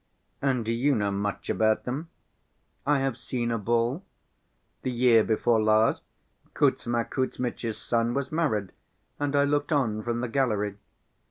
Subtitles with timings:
[0.41, 2.09] "And do you know much about them?"
[2.87, 4.03] "I have seen a ball.
[4.81, 6.01] The year before last,
[6.55, 8.71] Kuzma Kuzmitch's son was married
[9.19, 10.77] and I looked on from the gallery.